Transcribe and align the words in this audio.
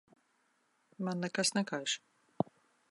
Man 1.07 1.21
nekas 1.27 1.53
nekaiš. 1.59 1.95